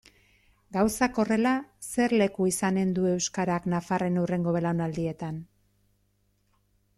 Gauzak 0.75 1.19
horrela, 1.23 1.51
zer 1.89 2.15
leku 2.21 2.47
izanen 2.53 2.95
du 2.95 3.05
euskarak 3.11 3.69
nafarren 3.75 4.19
hurrengo 4.23 4.55
belaunaldietan? 4.57 5.39